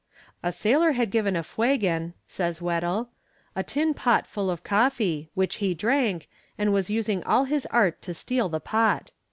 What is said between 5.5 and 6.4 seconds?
he drank,